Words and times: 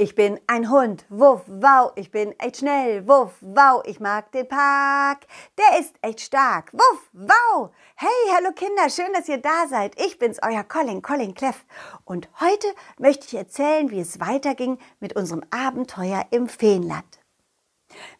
Ich 0.00 0.14
bin 0.14 0.38
ein 0.46 0.70
Hund, 0.70 1.04
wuff, 1.08 1.42
wow, 1.48 1.90
ich 1.96 2.12
bin 2.12 2.30
echt 2.38 2.58
schnell, 2.58 3.08
wuff, 3.08 3.32
wow, 3.40 3.82
ich 3.84 3.98
mag 3.98 4.30
den 4.30 4.46
Park, 4.46 5.26
der 5.58 5.80
ist 5.80 5.96
echt 6.02 6.20
stark, 6.20 6.72
wuff, 6.72 7.10
wow. 7.12 7.70
Hey, 7.96 8.32
hallo 8.32 8.52
Kinder, 8.52 8.88
schön, 8.90 9.12
dass 9.12 9.28
ihr 9.28 9.38
da 9.38 9.66
seid. 9.66 10.00
Ich 10.00 10.20
bin's, 10.20 10.38
euer 10.40 10.62
Colin, 10.62 11.02
Colin 11.02 11.34
Cleff. 11.34 11.66
Und 12.04 12.28
heute 12.38 12.68
möchte 12.96 13.26
ich 13.26 13.34
erzählen, 13.34 13.90
wie 13.90 13.98
es 13.98 14.20
weiterging 14.20 14.78
mit 15.00 15.16
unserem 15.16 15.42
Abenteuer 15.50 16.26
im 16.30 16.48
Feenland. 16.48 17.18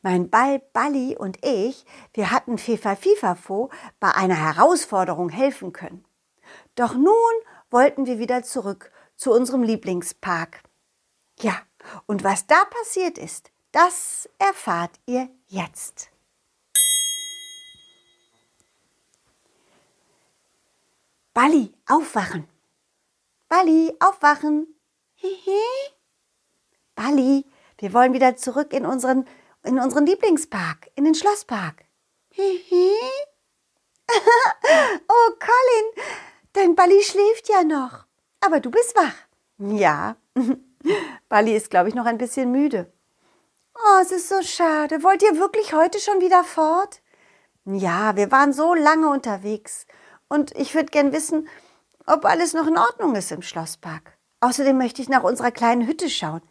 Mein 0.03 0.31
Ball 0.31 0.59
Balli 0.73 1.17
und 1.17 1.47
ich, 1.47 1.87
wir 2.13 2.33
hatten 2.33 2.59
Fefa 2.59 2.97
Fifafo 2.97 3.71
bei 4.01 4.11
einer 4.17 4.35
Herausforderung 4.35 5.29
helfen 5.29 5.73
können. 5.73 6.05
Doch 6.75 6.97
nun 6.97 7.15
wollten 7.71 8.07
wir 8.07 8.19
wieder 8.19 8.43
zurück 8.43 8.91
zu 9.15 9.31
unserem 9.33 9.63
Lieblingspark. 9.63 10.65
Ja, 11.41 11.53
und 12.07 12.25
was 12.25 12.47
da 12.47 12.65
passiert 12.65 13.19
ist, 13.19 13.51
das 13.73 14.29
erfahrt 14.39 14.99
ihr 15.07 15.29
jetzt. 15.47 16.11
Balli, 21.35 21.73
aufwachen. 21.87 22.49
Balli, 23.49 23.95
aufwachen. 24.01 24.75
Hihi. 25.15 25.61
Balli, 26.95 27.45
wir 27.79 27.93
wollen 27.93 28.13
wieder 28.13 28.37
zurück 28.37 28.73
in 28.73 28.85
unseren, 28.85 29.27
in 29.63 29.79
unseren 29.79 30.05
Lieblingspark, 30.05 30.91
in 30.97 31.05
den 31.05 31.15
Schlosspark. 31.15 31.85
Hihi. 32.31 32.93
oh, 35.09 35.31
Colin, 35.39 36.07
dein 36.55 36.75
Balli 36.75 37.03
schläft 37.03 37.49
ja 37.49 37.63
noch. 37.63 38.07
Aber 38.41 38.59
du 38.61 38.71
bist 38.71 38.97
wach. 38.97 39.15
Ja. 39.59 40.17
Bali 41.29 41.57
ist, 41.57 41.71
glaube 41.71 41.89
ich, 41.89 41.95
noch 41.95 42.07
ein 42.07 42.19
bisschen 42.19 42.51
müde. 42.53 42.93
Oh, 43.75 44.01
es 44.03 44.11
ist 44.11 44.29
so 44.29 44.43
schade. 44.43 45.03
Wollt 45.03 45.23
ihr 45.23 45.39
wirklich 45.39 45.73
heute 45.73 46.01
schon 46.01 46.21
wieder 46.21 46.45
fort? 46.45 47.01
Ja, 47.65 48.17
wir 48.17 48.31
waren 48.31 48.53
so 48.53 48.75
lange 48.75 49.09
unterwegs. 49.11 49.87
Und 50.29 50.57
ich 50.57 50.75
würde 50.75 50.91
gern 50.91 51.13
wissen, 51.13 51.49
ob 52.07 52.25
alles 52.25 52.55
noch 52.55 52.67
in 52.67 52.79
Ordnung 52.79 53.15
ist 53.15 53.31
im 53.31 53.43
Schlosspark. 53.43 54.19
Außerdem 54.41 54.77
möchte 54.77 55.03
ich 55.03 55.09
nach 55.09 55.23
unserer 55.23 55.51
kleinen 55.51 55.87
Hütte 55.87 56.09
schauen. 56.09 56.43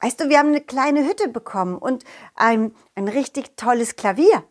Weißt 0.00 0.20
du, 0.20 0.28
wir 0.28 0.38
haben 0.38 0.48
eine 0.48 0.60
kleine 0.60 1.06
Hütte 1.06 1.28
bekommen 1.28 1.78
und 1.78 2.04
ein, 2.34 2.74
ein 2.94 3.08
richtig 3.08 3.56
tolles 3.56 3.96
Klavier. 3.96 4.44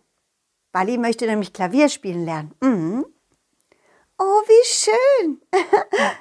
Bali 0.72 0.98
möchte 0.98 1.26
nämlich 1.28 1.54
Klavier 1.54 1.90
spielen 1.90 2.26
lernen. 2.26 2.56
Mhm. 2.62 3.06
Oh, 4.18 4.42
wie 4.48 4.66
schön. 4.66 5.42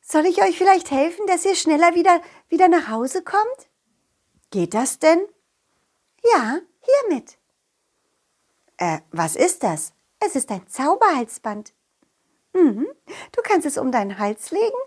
Soll 0.00 0.26
ich 0.26 0.42
euch 0.42 0.56
vielleicht 0.56 0.90
helfen, 0.90 1.26
dass 1.26 1.44
ihr 1.44 1.54
schneller 1.54 1.94
wieder, 1.94 2.20
wieder 2.50 2.68
nach 2.68 2.88
Hause 2.88 3.22
kommt? 3.22 3.70
Geht 4.50 4.74
das 4.74 4.98
denn? 4.98 5.20
Ja, 6.34 6.58
hiermit. 6.80 7.38
Äh, 8.76 8.98
was 9.10 9.36
ist 9.36 9.62
das? 9.62 9.92
Es 10.18 10.36
ist 10.36 10.50
ein 10.50 10.66
Zauberhalsband. 10.68 11.72
Mhm. 12.52 12.86
Du 13.32 13.42
kannst 13.42 13.66
es 13.66 13.78
um 13.78 13.92
deinen 13.92 14.18
Hals 14.18 14.50
legen 14.50 14.82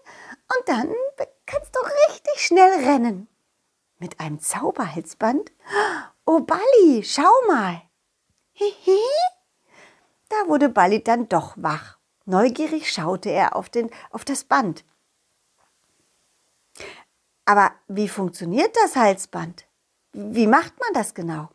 und 0.58 0.68
dann 0.68 0.94
kannst 1.46 1.76
du 1.76 1.80
richtig 1.80 2.46
schnell 2.46 2.86
rennen. 2.86 3.28
Mit 3.98 4.20
einem 4.20 4.40
Zauberhalsband? 4.40 5.52
Oh, 6.26 6.42
Balli, 6.42 7.04
schau 7.04 7.32
mal. 7.48 7.82
Hihi. 8.52 9.00
Da 10.30 10.48
wurde 10.48 10.70
Balli 10.70 11.04
dann 11.04 11.30
doch 11.30 11.54
wach. 11.56 11.98
Neugierig 12.26 12.92
schaute 12.92 13.30
er 13.30 13.56
auf, 13.56 13.70
den, 13.70 13.90
auf 14.10 14.26
das 14.26 14.44
Band. 14.44 14.84
Aber 17.46 17.72
wie 17.88 18.08
funktioniert 18.08 18.76
das 18.76 18.96
Halsband? 18.96 19.66
Wie 20.14 20.48
macht 20.48 20.80
man 20.80 20.94
das 20.94 21.14
genau? 21.14 21.50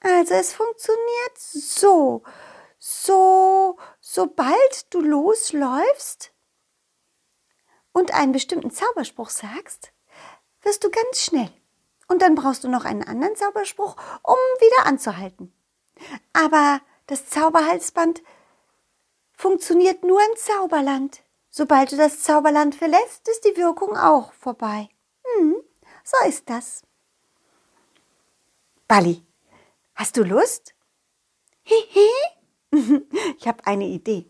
Also 0.00 0.34
es 0.34 0.52
funktioniert 0.52 1.38
so. 1.38 2.22
So, 2.78 3.78
sobald 4.00 4.92
du 4.92 5.00
losläufst 5.00 6.32
und 7.92 8.12
einen 8.12 8.32
bestimmten 8.32 8.72
Zauberspruch 8.72 9.30
sagst, 9.30 9.92
wirst 10.62 10.82
du 10.82 10.90
ganz 10.90 11.20
schnell. 11.20 11.52
Und 12.08 12.22
dann 12.22 12.34
brauchst 12.34 12.64
du 12.64 12.68
noch 12.68 12.84
einen 12.84 13.04
anderen 13.04 13.36
Zauberspruch, 13.36 13.96
um 14.22 14.34
wieder 14.34 14.86
anzuhalten. 14.86 15.52
Aber 16.32 16.80
das 17.06 17.28
Zauberhalsband 17.28 18.22
funktioniert 19.32 20.02
nur 20.02 20.20
im 20.20 20.36
Zauberland. 20.36 21.22
Sobald 21.54 21.92
du 21.92 21.98
das 21.98 22.22
Zauberland 22.22 22.74
verlässt, 22.74 23.28
ist 23.28 23.44
die 23.44 23.58
Wirkung 23.58 23.94
auch 23.94 24.32
vorbei. 24.32 24.88
Hm, 25.22 25.56
so 26.02 26.16
ist 26.26 26.48
das. 26.48 26.82
Bali, 28.88 29.22
hast 29.94 30.16
du 30.16 30.24
Lust? 30.24 30.74
Hihi. 31.62 32.08
ich 33.36 33.46
habe 33.46 33.66
eine 33.66 33.84
Idee. 33.84 34.26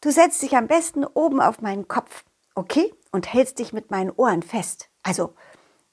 Du 0.00 0.10
setzt 0.10 0.42
dich 0.42 0.56
am 0.56 0.66
besten 0.66 1.04
oben 1.04 1.40
auf 1.40 1.60
meinen 1.60 1.86
Kopf, 1.86 2.24
okay? 2.56 2.92
Und 3.12 3.32
hältst 3.32 3.60
dich 3.60 3.72
mit 3.72 3.92
meinen 3.92 4.10
Ohren 4.10 4.42
fest. 4.42 4.88
Also, 5.04 5.32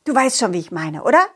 du 0.03 0.15
weißt 0.15 0.39
schon, 0.39 0.53
wie 0.53 0.59
ich 0.59 0.71
meine, 0.71 1.03
oder? 1.03 1.27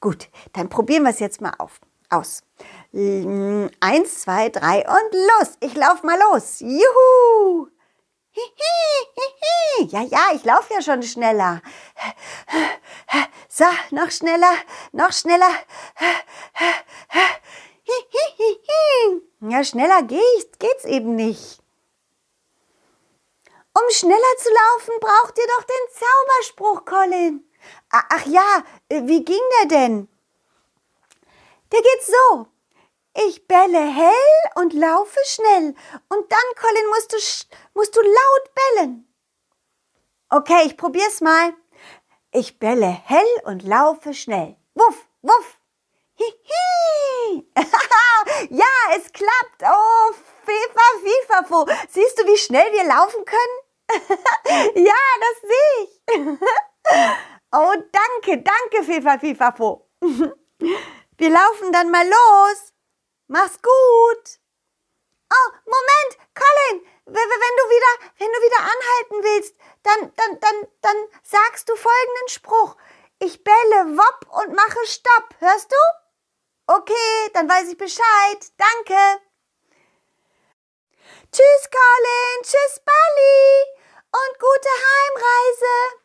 Gut, 0.00 0.28
dann 0.52 0.68
probieren 0.68 1.04
wir 1.04 1.10
es 1.10 1.20
jetzt 1.20 1.40
mal 1.40 1.54
auf 1.58 1.80
aus. 2.10 2.42
Eins, 2.90 4.22
zwei, 4.22 4.48
drei 4.48 4.78
und 4.78 5.12
los. 5.12 5.56
Ich 5.60 5.74
lauf 5.74 6.02
mal 6.02 6.18
los. 6.18 6.60
Juhu! 6.60 7.68
Ja, 9.88 10.00
ja, 10.02 10.30
ich 10.34 10.44
laufe 10.44 10.72
ja 10.72 10.80
schon 10.80 11.02
schneller. 11.02 11.60
So, 13.48 13.64
noch 13.90 14.10
schneller, 14.10 14.54
noch 14.92 15.12
schneller. 15.12 15.50
Ja, 19.40 19.64
schneller 19.64 20.02
geht, 20.02 20.58
geht's 20.58 20.84
eben 20.84 21.14
nicht. 21.16 21.60
Um 23.74 23.90
schneller 23.90 24.36
zu 24.38 24.48
laufen, 24.50 25.00
braucht 25.00 25.38
ihr 25.38 25.46
doch 25.46 25.64
den 25.64 25.88
Zauberspruch, 25.94 26.84
Colin. 26.84 27.44
Ach 27.90 28.26
ja, 28.26 28.64
wie 28.88 29.24
ging 29.24 29.40
der 29.60 29.68
denn? 29.68 30.08
Der 31.72 31.82
geht 31.82 32.04
so. 32.04 32.46
Ich 33.14 33.46
belle 33.48 33.80
hell 33.80 34.50
und 34.56 34.72
laufe 34.72 35.18
schnell. 35.24 35.74
Und 36.08 36.32
dann, 36.32 36.40
Colin, 36.60 36.88
musst 36.90 37.12
du, 37.12 37.16
musst 37.74 37.96
du 37.96 38.00
laut 38.00 38.54
bellen. 38.54 39.14
Okay, 40.30 40.66
ich 40.66 40.76
probier's 40.76 41.20
mal. 41.20 41.54
Ich 42.32 42.58
belle 42.58 42.86
hell 42.86 43.26
und 43.44 43.62
laufe 43.62 44.12
schnell. 44.12 44.56
Wuff, 44.74 45.08
wuff. 45.22 45.58
Hihi. 46.14 47.48
ja, 48.50 48.96
es 48.96 49.10
klappt. 49.12 49.62
Oh, 49.62 50.12
Fefa, 50.44 50.86
Fifafo. 51.02 51.66
Siehst 51.88 52.18
du, 52.18 52.26
wie 52.26 52.36
schnell 52.36 52.70
wir 52.72 52.84
laufen 52.84 53.24
können? 53.24 53.58
ja, 54.86 54.94
das 55.20 55.40
sehe 55.40 55.84
ich. 55.84 56.00
oh, 57.52 57.72
danke, 57.92 58.42
danke, 58.42 58.84
Fefa, 58.84 59.18
Fifafo. 59.18 59.88
Wir 60.00 61.30
laufen 61.30 61.72
dann 61.72 61.90
mal 61.90 62.06
los. 62.06 62.72
Mach's 63.28 63.60
gut. 63.60 64.40
Oh, 65.30 65.50
Moment, 65.66 66.12
Colin, 66.34 66.86
wenn 67.04 67.14
du 67.14 67.64
wieder, 67.70 67.92
wenn 68.18 68.32
du 68.32 68.40
wieder 68.40 68.60
anhalten 68.60 69.22
willst, 69.22 69.54
dann, 69.82 70.12
dann, 70.16 70.40
dann, 70.40 70.68
dann 70.80 70.96
sagst 71.22 71.68
du 71.68 71.76
folgenden 71.76 72.28
Spruch. 72.28 72.76
Ich 73.18 73.44
bälle 73.44 73.98
wopp 73.98 74.26
und 74.42 74.54
mache 74.54 74.86
Stopp. 74.86 75.34
Hörst 75.40 75.70
du? 75.70 75.76
Okay, 76.66 77.30
dann 77.34 77.48
weiß 77.48 77.68
ich 77.68 77.76
Bescheid. 77.76 78.40
Danke. 78.56 79.22
Tschüss, 81.30 81.68
Colin. 81.70 82.42
Tschüss, 82.42 82.80
Bali. 82.84 83.64
Und 84.10 84.38
gute 84.38 84.68
Heimreise. 84.88 85.98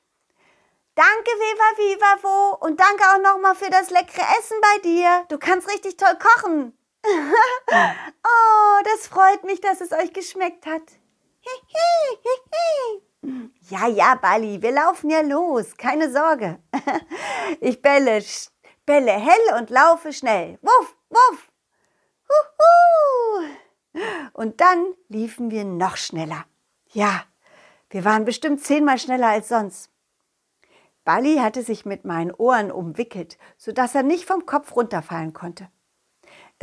Danke, 0.95 1.31
Viva 1.31 1.77
Vivavo. 1.77 2.57
Und 2.59 2.79
danke 2.79 3.03
auch 3.05 3.19
nochmal 3.19 3.55
für 3.55 3.69
das 3.69 3.89
leckere 3.89 4.25
Essen 4.37 4.59
bei 4.61 4.79
dir. 4.79 5.25
Du 5.29 5.37
kannst 5.37 5.69
richtig 5.69 5.95
toll 5.95 6.17
kochen. 6.17 6.77
oh, 8.23 8.81
das 8.85 9.07
freut 9.07 9.43
mich, 9.43 9.59
dass 9.61 9.81
es 9.81 9.91
euch 9.91 10.13
geschmeckt 10.13 10.65
hat. 10.65 10.81
ja, 13.69 13.87
ja, 13.87 14.15
Bali, 14.15 14.61
wir 14.61 14.71
laufen 14.71 15.09
ja 15.09 15.21
los. 15.21 15.75
Keine 15.77 16.11
Sorge. 16.11 16.59
ich 17.59 17.81
bälle, 17.81 18.23
bälle 18.85 19.11
hell 19.11 19.59
und 19.59 19.69
laufe 19.69 20.13
schnell. 20.13 20.57
Wuff, 20.61 20.95
wuff. 21.09 21.51
Huhu. 22.29 23.47
Und 24.33 24.61
dann 24.61 24.93
liefen 25.09 25.51
wir 25.51 25.65
noch 25.65 25.97
schneller. 25.97 26.45
Ja, 26.91 27.25
wir 27.89 28.05
waren 28.05 28.25
bestimmt 28.25 28.63
zehnmal 28.63 28.97
schneller 28.97 29.27
als 29.27 29.49
sonst. 29.49 29.89
Bali 31.03 31.35
hatte 31.35 31.63
sich 31.63 31.85
mit 31.85 32.05
meinen 32.05 32.31
Ohren 32.31 32.71
umwickelt, 32.71 33.37
sodass 33.57 33.93
er 33.93 34.03
nicht 34.03 34.25
vom 34.25 34.45
Kopf 34.45 34.75
runterfallen 34.75 35.33
konnte. 35.33 35.69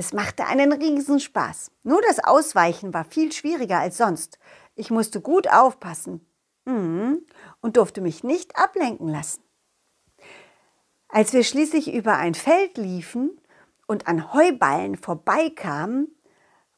Es 0.00 0.14
machte 0.14 0.47
einen 0.47 0.73
Riesenspaß. 0.73 1.73
Nur 1.82 2.00
das 2.00 2.25
Ausweichen 2.25 2.94
war 2.94 3.05
viel 3.05 3.32
schwieriger 3.32 3.81
als 3.81 3.99
sonst. 3.99 4.38
Ich 4.75 4.91
musste 4.91 5.20
gut 5.20 5.47
aufpassen. 5.52 6.26
mhm. 6.64 7.26
und 7.61 7.76
durfte 7.76 8.00
mich 8.00 8.25
nicht 8.25 8.56
ablenken 8.56 9.08
lassen. 9.08 9.43
Als 11.08 11.35
wir 11.35 11.44
schließlich 11.44 11.93
über 11.93 12.17
ein 12.17 12.32
Feld 12.32 12.79
liefen 12.79 13.43
und 13.87 14.08
an 14.08 14.32
Heuballen 14.32 14.97
vorbeikamen, 14.97 16.08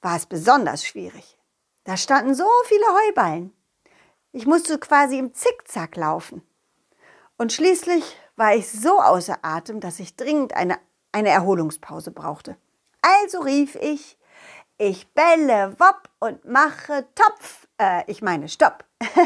war 0.00 0.16
es 0.16 0.26
besonders 0.26 0.84
schwierig. 0.84 1.38
Da 1.84 1.96
standen 1.96 2.34
so 2.34 2.48
viele 2.64 2.86
Heuballen. 3.06 3.52
Ich 4.32 4.46
musste 4.46 4.80
quasi 4.80 5.20
im 5.20 5.32
Zickzack 5.32 5.94
laufen. 5.94 6.42
Und 7.36 7.52
schließlich 7.52 8.16
war 8.34 8.56
ich 8.56 8.68
so 8.68 9.00
außer 9.00 9.38
Atem, 9.42 9.78
dass 9.78 10.00
ich 10.00 10.16
dringend 10.16 10.54
eine, 10.56 10.76
eine 11.12 11.28
Erholungspause 11.28 12.10
brauchte. 12.10 12.56
Also 13.02 13.40
rief 13.40 13.74
ich, 13.76 14.16
ich 14.78 15.12
bälle 15.12 15.78
wopp 15.78 16.08
und 16.20 16.44
mache 16.44 17.06
Topf. 17.14 17.66
Äh, 17.78 18.10
ich 18.10 18.22
meine 18.22 18.48
Stopp. 18.48 18.84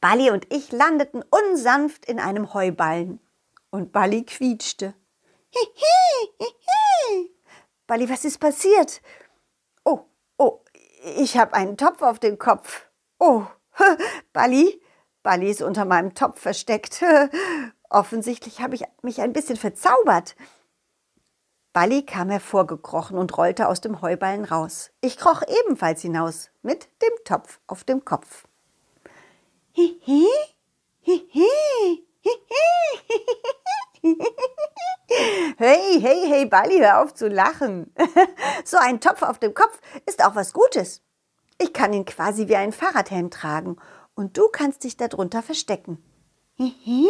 Balli 0.00 0.30
und 0.30 0.52
ich 0.52 0.72
landeten 0.72 1.22
unsanft 1.30 2.06
in 2.06 2.18
einem 2.18 2.52
Heuballen. 2.54 3.20
Und 3.70 3.92
Balli 3.92 4.24
quietschte. 4.24 4.94
Balli, 7.86 8.08
was 8.08 8.24
ist 8.24 8.38
passiert? 8.38 9.00
Oh, 9.84 10.00
oh, 10.38 10.60
ich 11.16 11.36
habe 11.36 11.54
einen 11.54 11.76
Topf 11.76 12.02
auf 12.02 12.18
dem 12.18 12.38
Kopf. 12.38 12.88
Oh, 13.18 13.46
Balli, 14.32 14.82
Balli 15.22 15.50
ist 15.50 15.62
unter 15.62 15.84
meinem 15.84 16.14
Topf 16.14 16.40
versteckt. 16.40 17.04
Offensichtlich 17.90 18.60
habe 18.60 18.74
ich 18.74 18.84
mich 19.02 19.20
ein 19.20 19.32
bisschen 19.32 19.56
verzaubert. 19.56 20.34
Balli 21.72 22.04
kam 22.04 22.28
hervorgekrochen 22.28 23.16
und 23.16 23.36
rollte 23.38 23.68
aus 23.68 23.80
dem 23.80 24.02
Heuballen 24.02 24.44
raus. 24.44 24.90
Ich 25.00 25.16
kroch 25.16 25.42
ebenfalls 25.64 26.02
hinaus 26.02 26.50
mit 26.62 26.88
dem 27.00 27.12
Topf 27.24 27.60
auf 27.66 27.82
dem 27.84 28.04
Kopf. 28.04 28.46
Hihi, 29.72 30.26
hihi, 31.00 31.28
hihi. 31.32 32.06
Hey, 35.56 36.00
hey, 36.00 36.26
hey, 36.26 36.46
Balli, 36.46 36.78
hör 36.78 37.02
auf 37.02 37.14
zu 37.14 37.28
lachen. 37.28 37.94
So 38.64 38.76
ein 38.76 39.00
Topf 39.00 39.22
auf 39.22 39.38
dem 39.38 39.54
Kopf 39.54 39.78
ist 40.06 40.24
auch 40.24 40.34
was 40.34 40.52
Gutes. 40.52 41.02
Ich 41.58 41.72
kann 41.72 41.92
ihn 41.92 42.04
quasi 42.04 42.48
wie 42.48 42.56
ein 42.56 42.72
Fahrradhelm 42.72 43.30
tragen 43.30 43.76
und 44.14 44.36
du 44.36 44.48
kannst 44.48 44.84
dich 44.84 44.96
darunter 44.96 45.42
verstecken. 45.42 46.02
Hihi, 46.54 47.08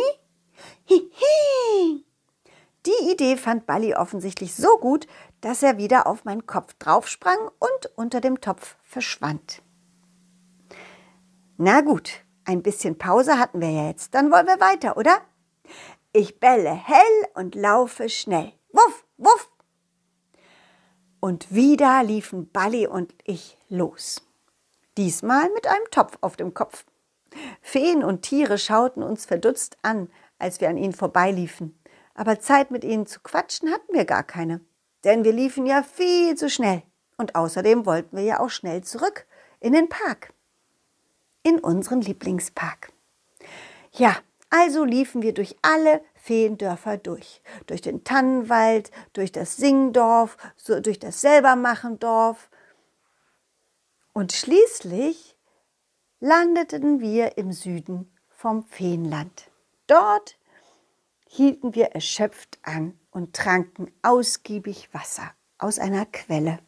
hihi. 0.85 2.05
Die 2.87 3.11
Idee 3.13 3.37
fand 3.37 3.67
Balli 3.67 3.95
offensichtlich 3.95 4.55
so 4.55 4.77
gut, 4.79 5.07
dass 5.41 5.63
er 5.63 5.79
wieder 5.79 6.07
auf 6.07 6.25
meinen 6.25 6.47
Kopf 6.47 6.75
draufsprang 6.75 7.39
und 7.59 7.93
unter 7.95 8.21
dem 8.21 8.41
Topf 8.41 8.77
verschwand. 8.83 9.63
Na 11.59 11.81
gut, 11.81 12.25
ein 12.45 12.63
bisschen 12.63 12.99
Pause 12.99 13.39
hatten 13.39 13.61
wir 13.61 13.71
ja 13.71 13.87
jetzt. 13.89 14.15
Dann 14.15 14.33
wollen 14.33 14.47
wir 14.47 14.59
weiter, 14.59 14.97
oder? 14.97 15.21
Ich 16.13 16.41
bälle 16.41 16.73
hell 16.73 17.29
und 17.35 17.55
laufe 17.55 18.09
schnell. 18.09 18.53
Wuff, 18.73 19.07
wuff. 19.17 19.49
Und 21.21 21.55
wieder 21.55 22.03
liefen 22.03 22.51
Balli 22.51 22.89
und 22.89 23.15
ich 23.25 23.57
los. 23.69 24.27
Diesmal 24.97 25.51
mit 25.51 25.69
einem 25.69 25.89
Topf 25.93 26.19
auf 26.21 26.37
dem 26.37 26.53
Kopf. 26.53 26.85
Feen 27.61 28.03
und 28.03 28.23
Tiere 28.23 28.59
schauten 28.59 29.05
uns 29.05 29.25
verdutzt 29.25 29.77
an, 29.83 30.11
als 30.39 30.61
wir 30.61 30.69
an 30.69 30.77
ihnen 30.77 30.93
vorbeiliefen. 30.93 31.79
Aber 32.15 32.41
Zeit 32.41 32.71
mit 32.71 32.85
ihnen 32.85 33.07
zu 33.07 33.21
quatschen 33.21 33.71
hatten 33.71 33.95
wir 33.95 34.05
gar 34.05 34.23
keine. 34.23 34.61
Denn 35.05 35.25
wir 35.25 35.33
liefen 35.33 35.67
ja 35.67 35.83
viel 35.83 36.37
zu 36.37 36.49
schnell. 36.51 36.83
Und 37.17 37.35
außerdem 37.35 37.87
wollten 37.87 38.17
wir 38.17 38.25
ja 38.25 38.41
auch 38.41 38.51
schnell 38.51 38.83
zurück 38.83 39.27
in 39.61 39.73
den 39.73 39.89
Park. 39.89 40.33
In 41.43 41.59
unseren 41.59 42.01
Lieblingspark. 42.01 42.93
Ja, 43.93 44.17
also 44.51 44.85
liefen 44.85 45.23
wir 45.23 45.35
durch 45.35 45.57
alle 45.63 46.03
Feendörfer 46.15 46.99
durch. 46.99 47.43
Durch 47.67 47.81
den 47.81 48.05
Tannenwald, 48.05 48.91
durch 49.13 49.33
das 49.33 49.57
Singdorf, 49.57 50.37
so 50.57 50.81
durch 50.81 50.99
das 50.99 51.21
Selbermachendorf. 51.21 52.51
Und 54.13 54.33
schließlich 54.33 55.37
landeten 56.21 57.01
wir 57.01 57.39
im 57.39 57.53
Süden 57.53 58.17
vom 58.29 58.63
Feenland. 58.65 59.51
Dort 59.87 60.37
hielten 61.35 61.75
wir 61.75 61.93
erschöpft 61.93 62.59
an 62.63 62.93
und 63.11 63.35
tranken 63.35 63.91
ausgiebig 64.03 64.93
Wasser 64.93 65.33
aus 65.57 65.79
einer 65.79 66.05
Quelle. 66.05 66.59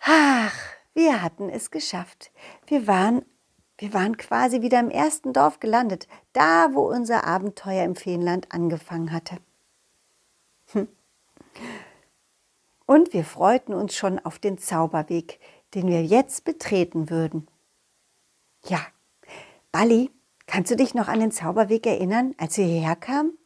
Ach, 0.00 0.54
wir 0.92 1.22
hatten 1.22 1.48
es 1.48 1.70
geschafft. 1.70 2.30
Wir 2.66 2.86
waren, 2.86 3.24
wir 3.78 3.94
waren 3.94 4.18
quasi 4.18 4.60
wieder 4.60 4.78
im 4.78 4.90
ersten 4.90 5.32
Dorf 5.32 5.58
gelandet, 5.58 6.06
da 6.34 6.74
wo 6.74 6.82
unser 6.82 7.24
Abenteuer 7.24 7.82
im 7.82 7.96
Feenland 7.96 8.52
angefangen 8.52 9.10
hatte. 9.10 9.38
Hm. 10.72 10.88
Und 12.84 13.14
wir 13.14 13.24
freuten 13.24 13.72
uns 13.72 13.96
schon 13.96 14.18
auf 14.18 14.38
den 14.38 14.58
Zauberweg, 14.58 15.40
den 15.72 15.88
wir 15.88 16.04
jetzt 16.04 16.44
betreten 16.44 17.08
würden. 17.08 17.48
Ja, 18.66 18.80
Balli 19.72 20.10
Kannst 20.46 20.70
du 20.70 20.76
dich 20.76 20.94
noch 20.94 21.08
an 21.08 21.20
den 21.20 21.32
Zauberweg 21.32 21.86
erinnern, 21.86 22.34
als 22.38 22.56
wir 22.56 22.64
hierher 22.64 22.96
kamen? 22.96 23.36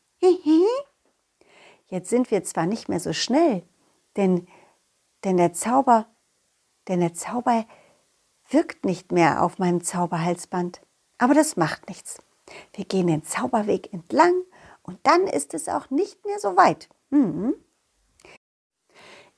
Jetzt 1.86 2.10
sind 2.10 2.30
wir 2.30 2.44
zwar 2.44 2.66
nicht 2.66 2.88
mehr 2.88 3.00
so 3.00 3.12
schnell, 3.12 3.62
denn, 4.16 4.46
denn 5.24 5.36
der 5.36 5.52
Zauber, 5.52 6.06
denn 6.88 7.00
der 7.00 7.14
Zauber 7.14 7.66
wirkt 8.48 8.84
nicht 8.84 9.12
mehr 9.12 9.42
auf 9.42 9.58
meinem 9.58 9.82
Zauberhalsband. 9.82 10.82
Aber 11.18 11.34
das 11.34 11.56
macht 11.56 11.88
nichts. 11.88 12.22
Wir 12.74 12.84
gehen 12.84 13.06
den 13.06 13.24
Zauberweg 13.24 13.92
entlang 13.92 14.34
und 14.82 14.98
dann 15.04 15.26
ist 15.26 15.54
es 15.54 15.68
auch 15.68 15.90
nicht 15.90 16.24
mehr 16.24 16.38
so 16.38 16.56
weit. 16.56 16.88
Mhm. 17.10 17.54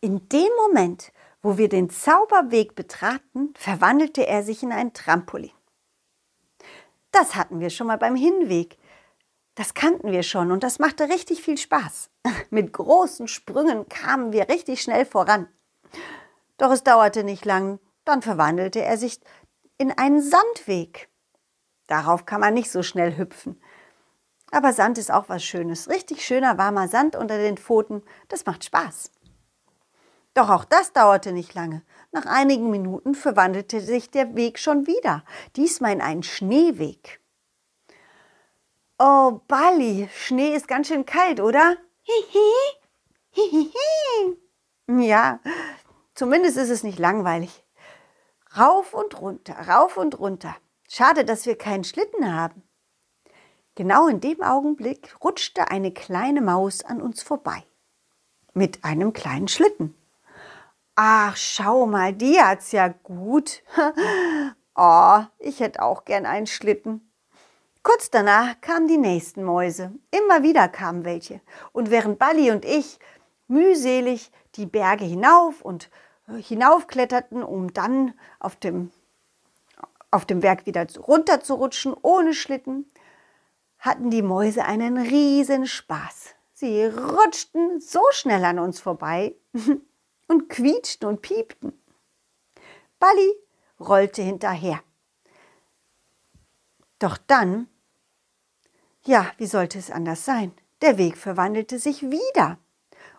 In 0.01 0.29
dem 0.29 0.49
Moment, 0.57 1.13
wo 1.43 1.59
wir 1.59 1.69
den 1.69 1.91
Zauberweg 1.91 2.75
betraten, 2.75 3.55
verwandelte 3.55 4.27
er 4.27 4.43
sich 4.43 4.63
in 4.63 4.73
ein 4.73 4.93
Trampolin. 4.93 5.53
Das 7.13 7.37
hatten 7.37 7.61
wir 7.61 7.71
schon 7.71 7.87
mal 7.87 7.99
beim 7.99 8.17
Hinweg. 8.17 8.79
Das 9.55 9.75
kannten 9.75 10.11
wir 10.11 10.23
schon 10.23 10.51
und 10.51 10.63
das 10.63 10.79
machte 10.79 11.09
richtig 11.09 11.43
viel 11.43 11.59
Spaß. 11.59 12.11
Mit 12.51 12.73
großen 12.73 13.29
Sprüngen 13.29 13.89
kamen 13.89 14.33
wir 14.33 14.49
richtig 14.49 14.83
schnell 14.83 15.05
voran. 15.05 15.47
Doch 16.57 16.71
es 16.71 16.83
dauerte 16.83 17.23
nicht 17.23 17.45
lang, 17.45 17.79
dann 18.05 18.23
verwandelte 18.23 18.83
er 18.83 18.97
sich 18.97 19.21
in 19.79 19.93
einen 19.93 20.23
Sandweg. 20.23 21.11
Darauf 21.87 22.25
kann 22.25 22.41
man 22.41 22.55
nicht 22.55 22.71
so 22.71 22.83
schnell 22.83 23.17
hüpfen. 23.17 23.61
Aber 24.51 24.73
Sand 24.73 24.99
ist 24.99 25.11
auch 25.11 25.29
was 25.29 25.43
Schönes. 25.43 25.89
Richtig 25.89 26.25
schöner 26.25 26.59
warmer 26.59 26.89
Sand 26.89 27.17
unter 27.17 27.39
den 27.39 27.57
Pfoten, 27.57 28.03
das 28.29 28.47
macht 28.47 28.65
Spaß. 28.65 29.11
Doch 30.35 30.49
auch 30.49 30.65
das 30.65 30.93
dauerte 30.93 31.33
nicht 31.33 31.55
lange. 31.55 31.83
Nach 32.11 32.27
einigen 32.27 32.71
Minuten 32.71 33.15
verwandelte 33.15 33.81
sich 33.81 34.11
der 34.11 34.35
Weg 34.35 34.59
schon 34.59 34.87
wieder, 34.87 35.25
diesmal 35.57 35.93
in 35.93 36.01
einen 36.01 36.23
Schneeweg. 36.23 37.21
Oh, 38.99 39.41
Bali, 39.49 40.09
Schnee 40.15 40.55
ist 40.55 40.69
ganz 40.69 40.89
schön 40.89 41.05
kalt, 41.05 41.41
oder? 41.41 41.77
Hihi, 42.03 42.51
hihihi. 43.31 44.39
Ja, 44.89 45.41
zumindest 46.15 46.57
ist 46.57 46.71
es 46.71 46.83
nicht 46.83 46.99
langweilig. 46.99 47.65
Rauf 48.57 48.95
und 48.95 49.21
runter, 49.21 49.55
rauf 49.69 49.97
und 49.97 50.19
runter. 50.19 50.55
Schade, 50.89 51.25
dass 51.25 51.47
wir 51.47 51.57
keinen 51.57 51.85
Schlitten 51.85 52.35
haben. 52.35 52.63
Genau 53.75 54.07
in 54.07 54.21
dem 54.21 54.43
Augenblick 54.43 55.17
rutschte 55.25 55.71
eine 55.71 55.93
kleine 55.93 56.43
Maus 56.43 56.85
an 56.85 57.01
uns 57.01 57.23
vorbei. 57.23 57.65
Mit 58.53 58.85
einem 58.85 59.15
kleinen 59.15 59.49
Schlitten. 59.49 59.95
Ach, 60.95 61.37
schau 61.37 61.87
mal, 61.87 62.13
die 62.13 62.39
hat's 62.41 62.73
ja 62.73 62.89
gut. 62.89 63.63
oh, 64.75 65.21
ich 65.39 65.61
hätte 65.61 65.83
auch 65.83 66.05
gern 66.05 66.27
einen 66.27 66.47
Schlitten. 66.47 67.11
Kurz 67.83 68.11
danach 68.11 68.61
kamen 68.61 68.89
die 68.89 68.99
nächsten 68.99 69.43
Mäuse. 69.43 69.93
Immer 70.11 70.43
wieder 70.43 70.69
kamen 70.69 71.05
welche. 71.05 71.41
Und 71.73 71.91
während 71.91 72.19
Balli 72.19 72.51
und 72.51 72.65
ich 72.65 72.99
mühselig 73.49 74.31
die 74.55 74.67
Berge 74.67 75.05
hinauf 75.05 75.63
und 75.63 75.91
hinaufkletterten, 76.27 77.43
um 77.43 77.73
dann 77.73 78.15
auf 78.39 78.57
dem, 78.57 78.91
auf 80.11 80.27
dem 80.27 80.41
Berg 80.41 80.67
wieder 80.67 80.87
runter 80.99 81.41
zu 81.41 81.55
rutschen, 81.55 81.95
ohne 82.03 82.35
Schlitten, 82.35 82.91
hatten 83.79 84.11
die 84.11 84.23
Mäuse 84.23 84.65
einen 84.65 84.99
riesen 84.99 85.67
Spaß. 85.67 86.35
Sie 86.53 86.85
rutschten 86.85 87.81
so 87.81 88.03
schnell 88.13 88.45
an 88.45 88.59
uns 88.59 88.79
vorbei, 88.79 89.35
und 90.33 90.49
quietschten 90.49 91.09
und 91.09 91.23
piepten. 91.23 91.79
Balli 92.99 93.35
rollte 93.79 94.23
hinterher. 94.23 94.83
Doch 96.99 97.19
dann, 97.19 97.69
ja, 99.05 99.31
wie 99.37 99.47
sollte 99.47 99.79
es 99.79 99.91
anders 99.91 100.25
sein? 100.25 100.53
Der 100.81 100.99
Weg 100.99 101.17
verwandelte 101.17 101.79
sich 101.79 102.03
wieder. 102.03 102.59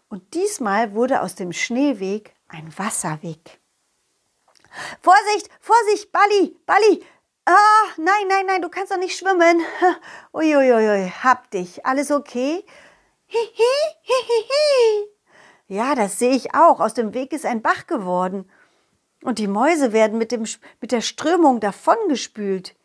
Und 0.10 0.34
diesmal 0.34 0.94
wurde 0.94 1.22
aus 1.22 1.36
dem 1.36 1.54
Schneeweg 1.54 2.34
ein 2.48 2.78
Wasserweg. 2.78 3.60
Vorsicht, 5.02 5.50
Vorsicht, 5.60 6.12
Balli, 6.12 6.58
Balli. 6.66 7.06
Ah, 7.46 7.86
nein, 7.98 8.28
nein, 8.28 8.46
nein, 8.46 8.62
du 8.62 8.70
kannst 8.70 8.92
doch 8.92 8.98
nicht 8.98 9.18
schwimmen. 9.18 9.62
Uiuiui, 10.34 11.12
hab 11.22 11.52
dich. 11.52 11.86
Alles 11.86 12.10
okay? 12.10 12.66
Ja, 15.68 15.96
das 15.96 16.20
sehe 16.20 16.36
ich 16.36 16.54
auch. 16.54 16.80
Aus 16.80 16.94
dem 16.94 17.14
Weg 17.14 17.34
ist 17.34 17.46
ein 17.46 17.62
Bach 17.62 17.88
geworden. 17.88 18.50
Und 19.24 19.40
die 19.40 19.48
Mäuse 19.48 19.94
werden 19.94 20.18
mit, 20.18 20.32
dem, 20.32 20.46
mit 20.82 20.92
der 20.92 21.02
Strömung 21.02 21.60
davongespült. 21.60 22.76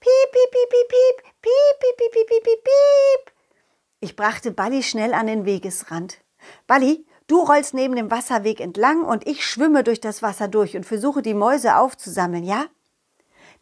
Piep, 0.00 0.32
piep, 0.32 0.50
piep, 0.50 0.70
piep, 0.70 0.88
piep, 0.88 1.24
piep, 1.40 1.96
piep, 1.96 2.12
piep, 2.12 2.26
piep, 2.26 2.44
piep, 2.44 2.64
piep. 2.64 3.32
Ich 4.00 4.16
brachte 4.16 4.50
Balli 4.50 4.82
schnell 4.82 5.14
an 5.14 5.28
den 5.28 5.46
Wegesrand. 5.46 6.18
Balli, 6.66 7.06
du 7.26 7.40
rollst 7.40 7.72
neben 7.72 7.96
dem 7.96 8.10
Wasserweg 8.10 8.60
entlang 8.60 9.04
und 9.04 9.26
ich 9.26 9.46
schwimme 9.46 9.84
durch 9.84 10.00
das 10.00 10.20
Wasser 10.20 10.48
durch 10.48 10.76
und 10.76 10.84
versuche 10.84 11.22
die 11.22 11.32
Mäuse 11.32 11.76
aufzusammeln, 11.76 12.44
ja? 12.44 12.66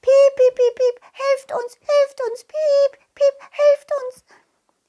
Piep, 0.01 0.37
piep, 0.37 0.55
piep, 0.57 0.75
piep, 0.75 1.01
helft 1.13 1.53
uns, 1.53 1.77
helft 1.77 2.21
uns, 2.29 2.45
piep, 2.45 2.99
piep, 3.15 3.35
helft 3.51 3.91
uns. 4.03 4.25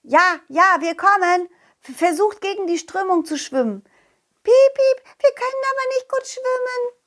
Ja, 0.02 0.40
ja, 0.48 0.78
wir 0.80 0.96
kommen. 0.96 1.50
Versucht 1.92 2.40
gegen 2.40 2.66
die 2.66 2.78
Strömung 2.78 3.26
zu 3.26 3.38
schwimmen. 3.38 3.84
Piep, 4.44 4.74
piep, 4.74 5.06
wir 5.20 5.32
können 5.36 5.64
aber 5.72 5.96
nicht 5.96 6.10
gut 6.10 6.28
schwimmen. 6.28 7.04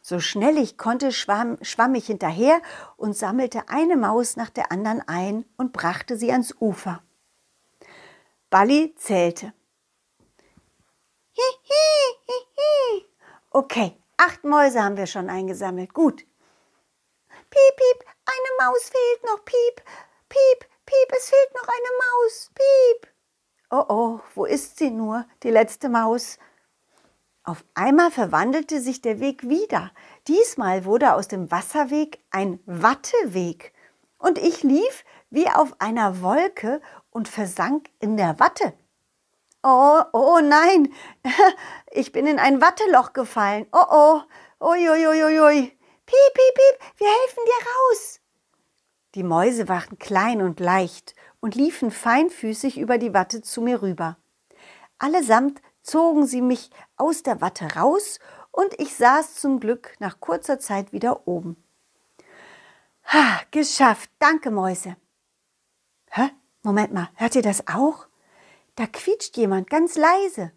So 0.00 0.20
schnell 0.20 0.56
ich 0.56 0.78
konnte, 0.78 1.12
schwamm, 1.12 1.58
schwamm 1.62 1.94
ich 1.94 2.06
hinterher 2.06 2.62
und 2.96 3.16
sammelte 3.16 3.68
eine 3.68 3.96
Maus 3.96 4.36
nach 4.36 4.50
der 4.50 4.72
anderen 4.72 5.02
ein 5.06 5.44
und 5.56 5.72
brachte 5.72 6.16
sie 6.16 6.32
ans 6.32 6.54
Ufer. 6.60 7.02
Balli 8.48 8.94
zählte. 8.96 9.52
Okay, 13.50 13.98
acht 14.16 14.44
Mäuse 14.44 14.82
haben 14.82 14.96
wir 14.96 15.06
schon 15.06 15.28
eingesammelt. 15.28 15.92
Gut. 15.92 16.24
Piep, 17.28 17.76
piep, 17.76 18.04
eine 18.26 18.66
Maus 18.70 18.90
fehlt 18.90 19.24
noch. 19.24 19.44
Piep, 19.44 19.82
piep, 20.28 20.70
piep, 20.86 21.12
es 21.16 21.28
fehlt 21.28 21.54
noch 21.54 21.68
eine 21.68 21.90
Maus. 21.98 22.50
Piep. 22.54 23.15
Oh 23.78 23.84
oh, 23.90 24.20
wo 24.34 24.46
ist 24.46 24.78
sie 24.78 24.90
nur, 24.90 25.26
die 25.42 25.50
letzte 25.50 25.90
Maus? 25.90 26.38
Auf 27.44 27.62
einmal 27.74 28.10
verwandelte 28.10 28.80
sich 28.80 29.02
der 29.02 29.20
Weg 29.20 29.50
wieder. 29.50 29.90
Diesmal 30.28 30.86
wurde 30.86 31.12
aus 31.12 31.28
dem 31.28 31.50
Wasserweg 31.50 32.18
ein 32.30 32.58
Watteweg. 32.64 33.74
Und 34.16 34.38
ich 34.38 34.62
lief 34.62 35.04
wie 35.28 35.50
auf 35.50 35.78
einer 35.78 36.22
Wolke 36.22 36.80
und 37.10 37.28
versank 37.28 37.90
in 37.98 38.16
der 38.16 38.40
Watte. 38.40 38.72
Oh, 39.62 40.00
oh 40.14 40.40
nein, 40.42 40.90
ich 41.90 42.12
bin 42.12 42.26
in 42.26 42.38
ein 42.38 42.62
Watteloch 42.62 43.12
gefallen. 43.12 43.66
Oh, 43.72 43.84
oh, 43.90 44.20
uiuiuiui. 44.58 45.60
Piep, 45.60 46.34
piep, 46.34 46.54
piep, 46.54 46.96
wir 46.96 47.08
helfen 47.08 47.42
dir 47.44 47.66
raus. 47.66 48.20
Die 49.16 49.22
Mäuse 49.22 49.68
waren 49.68 49.98
klein 49.98 50.40
und 50.40 50.60
leicht 50.60 51.14
und 51.46 51.54
liefen 51.54 51.92
feinfüßig 51.92 52.76
über 52.76 52.98
die 52.98 53.14
Watte 53.14 53.40
zu 53.40 53.60
mir 53.60 53.80
rüber. 53.80 54.18
Allesamt 54.98 55.62
zogen 55.80 56.26
sie 56.26 56.42
mich 56.42 56.70
aus 56.96 57.22
der 57.22 57.40
Watte 57.40 57.76
raus 57.76 58.18
und 58.50 58.74
ich 58.80 58.96
saß 58.96 59.36
zum 59.36 59.60
Glück 59.60 59.94
nach 60.00 60.18
kurzer 60.18 60.58
Zeit 60.58 60.92
wieder 60.92 61.28
oben. 61.28 61.56
Ha, 63.04 63.42
geschafft. 63.52 64.10
Danke, 64.18 64.50
Mäuse. 64.50 64.96
Hä? 66.10 66.30
Moment 66.64 66.92
mal, 66.92 67.10
hört 67.14 67.36
ihr 67.36 67.42
das 67.42 67.68
auch? 67.68 68.08
Da 68.74 68.88
quietscht 68.88 69.36
jemand 69.36 69.70
ganz 69.70 69.94
leise. 69.94 70.50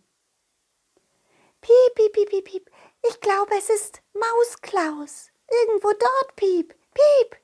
Piep, 1.61 1.93
piep, 1.93 2.13
piep, 2.13 2.29
piep, 2.31 2.45
piep. 2.45 2.71
Ich 3.07 3.21
glaube, 3.21 3.51
es 3.59 3.69
ist 3.69 4.01
Mausklaus. 4.15 5.29
Irgendwo 5.51 5.89
dort, 5.89 6.35
piep, 6.35 6.73
piep. 6.95 7.37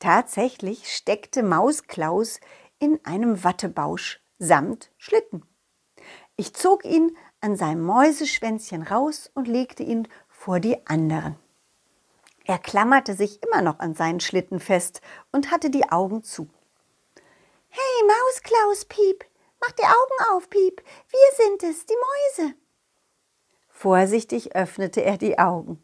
Tatsächlich 0.00 0.90
steckte 0.90 1.42
Mausklaus 1.42 2.40
in 2.78 2.98
einem 3.04 3.44
Wattebausch 3.44 4.20
samt 4.38 4.90
Schlitten. 4.96 5.44
Ich 6.36 6.54
zog 6.54 6.86
ihn 6.86 7.14
an 7.42 7.54
seinem 7.54 7.82
Mäuseschwänzchen 7.82 8.82
raus 8.82 9.30
und 9.34 9.46
legte 9.46 9.82
ihn 9.82 10.08
vor 10.26 10.58
die 10.58 10.86
anderen. 10.86 11.36
Er 12.46 12.58
klammerte 12.58 13.14
sich 13.14 13.42
immer 13.42 13.60
noch 13.60 13.78
an 13.78 13.94
seinen 13.94 14.20
Schlitten 14.20 14.58
fest 14.58 15.02
und 15.32 15.50
hatte 15.50 15.68
die 15.68 15.90
Augen 15.90 16.22
zu. 16.22 16.48
Hey, 17.68 18.06
Mausklaus, 18.08 18.86
Piep, 18.86 19.26
mach 19.60 19.72
die 19.72 19.84
Augen 19.84 20.34
auf, 20.34 20.48
Piep, 20.48 20.82
wir 21.10 21.44
sind 21.46 21.62
es, 21.62 21.84
die 21.84 21.94
Mäuse. 22.38 22.54
Vorsichtig 23.68 24.56
öffnete 24.56 25.02
er 25.02 25.18
die 25.18 25.38
Augen. 25.38 25.82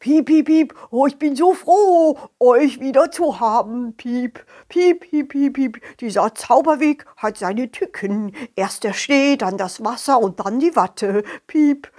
Piep, 0.00 0.26
piep, 0.26 0.46
piep, 0.46 0.74
oh, 0.92 1.06
ich 1.06 1.18
bin 1.18 1.34
so 1.34 1.54
froh, 1.54 2.16
euch 2.38 2.78
wieder 2.78 3.10
zu 3.10 3.40
haben. 3.40 3.96
Piep, 3.96 4.46
piep, 4.68 5.00
piep, 5.00 5.28
piep, 5.28 5.54
piep. 5.54 5.98
Dieser 5.98 6.34
Zauberweg 6.36 7.04
hat 7.16 7.36
seine 7.36 7.72
Tücken. 7.72 8.32
Erst 8.54 8.84
der 8.84 8.92
Schnee, 8.92 9.36
dann 9.36 9.58
das 9.58 9.84
Wasser 9.84 10.20
und 10.20 10.38
dann 10.38 10.60
die 10.60 10.76
Watte. 10.76 11.24
Piep. 11.48 11.90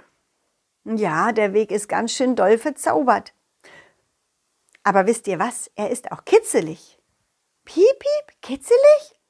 Ja, 0.84 1.32
der 1.32 1.52
Weg 1.52 1.70
ist 1.70 1.88
ganz 1.88 2.12
schön 2.12 2.36
doll 2.36 2.56
verzaubert. 2.56 3.34
Aber 4.82 5.06
wisst 5.06 5.28
ihr 5.28 5.38
was? 5.38 5.70
Er 5.74 5.90
ist 5.90 6.10
auch 6.10 6.24
kitzelig. 6.24 6.98
Piep, 7.66 7.98
piep, 7.98 8.40
kitzelig? 8.40 9.20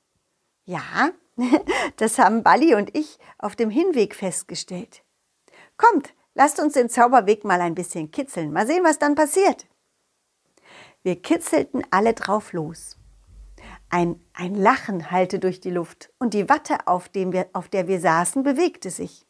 Ja, 0.64 1.10
das 1.96 2.20
haben 2.20 2.44
Balli 2.44 2.76
und 2.76 2.96
ich 2.96 3.18
auf 3.38 3.56
dem 3.56 3.70
Hinweg 3.70 4.14
festgestellt. 4.14 5.02
Kommt, 5.76 6.14
lasst 6.40 6.58
uns 6.58 6.72
den 6.72 6.88
Zauberweg 6.88 7.44
mal 7.44 7.60
ein 7.60 7.74
bisschen 7.74 8.10
kitzeln. 8.10 8.50
Mal 8.50 8.66
sehen, 8.66 8.82
was 8.82 8.98
dann 8.98 9.14
passiert. 9.14 9.66
Wir 11.02 11.20
kitzelten 11.20 11.86
alle 11.90 12.14
drauf 12.14 12.54
los. 12.54 12.96
Ein, 13.90 14.18
ein 14.32 14.54
Lachen 14.54 15.10
hallte 15.10 15.38
durch 15.38 15.60
die 15.60 15.70
Luft 15.70 16.10
und 16.18 16.32
die 16.32 16.48
Watte, 16.48 16.86
auf, 16.86 17.10
dem 17.10 17.34
wir, 17.34 17.50
auf 17.52 17.68
der 17.68 17.88
wir 17.88 18.00
saßen, 18.00 18.42
bewegte 18.42 18.88
sich. 18.88 19.26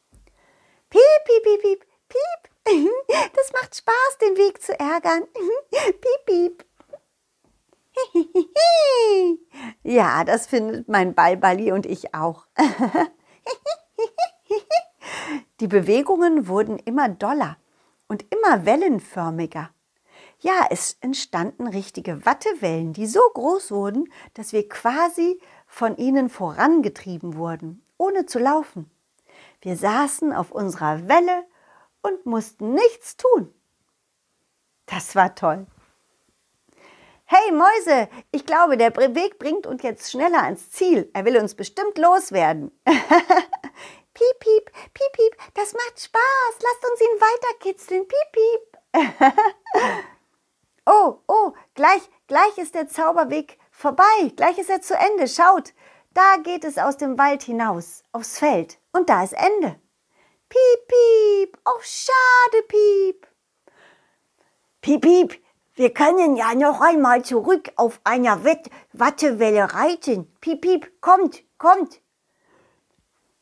Piep, 0.89 1.01
piep, 1.25 1.43
piep, 1.43 1.63
piep, 1.63 1.87
piep. 2.09 2.91
Das 3.35 3.53
macht 3.55 3.75
Spaß, 3.75 4.19
den 4.23 4.37
Weg 4.37 4.63
zu 4.63 4.79
ärgern. 4.79 5.25
Piep, 5.73 6.27
piep. 6.27 6.65
Ja, 9.83 10.23
das 10.23 10.47
findet 10.47 10.89
mein 10.89 11.15
Ballballi 11.15 11.73
und 11.73 11.87
ich 11.87 12.15
auch. 12.15 12.47
Die 15.61 15.69
Bewegungen 15.69 16.49
wurden 16.49 16.79
immer 16.79 17.11
doller 17.11 17.59
und 18.09 18.25
immer 18.33 18.65
wellenförmiger. 18.65 19.71
Ja, 20.41 20.67
es 20.71 20.97
entstanden 21.03 21.67
richtige 21.67 22.25
Wattewellen, 22.25 22.95
die 22.95 23.07
so 23.07 23.21
groß 23.35 23.71
wurden, 23.71 24.11
dass 24.33 24.55
wir 24.55 24.67
quasi 24.69 25.39
von 25.67 25.99
ihnen 25.99 26.31
vorangetrieben 26.31 27.37
wurden, 27.37 27.85
ohne 27.99 28.25
zu 28.25 28.39
laufen. 28.39 28.91
Wir 29.61 29.77
saßen 29.77 30.33
auf 30.33 30.51
unserer 30.51 31.07
Welle 31.09 31.45
und 32.01 32.25
mussten 32.25 32.73
nichts 32.73 33.19
tun. 33.19 33.53
Das 34.87 35.15
war 35.15 35.35
toll. 35.35 35.67
Hey 37.27 37.53
Mäuse, 37.53 38.09
ich 38.33 38.47
glaube, 38.47 38.79
der 38.79 38.97
Weg 38.97 39.39
bringt 39.39 39.67
uns 39.67 39.83
jetzt 39.83 40.11
schneller 40.11 40.43
ans 40.43 40.71
Ziel. 40.71 41.11
Er 41.13 41.27
will 41.27 41.37
uns 41.37 41.55
bestimmt 41.55 41.99
loswerden. 41.99 42.73
piep, 42.85 44.41
piep, 44.41 44.60
piep, 45.01 45.13
piep, 45.13 45.55
das 45.55 45.73
macht 45.73 46.01
Spaß. 46.01 46.55
Lasst 46.63 46.91
uns 46.91 47.01
ihn 47.01 47.21
weiterkitzeln. 47.21 48.07
Piep, 48.07 48.33
piep. 48.33 48.71
oh, 50.87 51.19
oh, 51.27 51.53
gleich, 51.75 52.03
gleich 52.27 52.59
ist 52.59 52.75
der 52.75 52.89
Zauberweg 52.89 53.59
vorbei. 53.71 54.33
Gleich 54.37 54.59
ist 54.59 54.71
er 54.71 54.83
zu 54.83 54.95
Ende. 54.95 55.29
Schaut, 55.29 55.73
da 56.13 56.37
geht 56.43 56.65
es 56.65 56.79
aus 56.79 56.97
dem 56.97 57.19
Wald 57.19 57.43
hinaus, 57.43 58.03
aufs 58.13 58.39
Feld. 58.39 58.79
Und 58.93 59.09
da 59.09 59.23
ist 59.23 59.35
Ende. 59.35 59.81
Piep, 60.49 60.89
piep. 60.89 61.59
Oh, 61.65 61.81
schade, 61.81 62.63
piep. 62.69 63.27
Piep, 64.81 65.03
piep. 65.03 65.45
Wir 65.75 65.95
können 65.95 66.37
ja 66.37 66.55
noch 66.55 66.81
einmal 66.81 67.25
zurück 67.25 67.71
auf 67.77 68.01
einer 68.05 68.45
Wett 68.45 68.69
Wattewelle 68.93 69.73
reiten. 69.73 70.35
Piep, 70.41 70.61
piep, 70.61 71.01
kommt, 71.01 71.43
kommt. 71.59 72.01